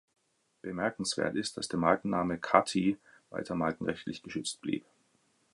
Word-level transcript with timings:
Bemerkenswert 0.63 1.35
ist, 1.35 1.57
dass 1.57 1.67
der 1.67 1.77
Markenname 1.77 2.39
Kathi 2.39 2.97
weiter 3.29 3.53
markenrechtlich 3.53 4.23
geschützt 4.23 4.59
blieb. 4.59 4.83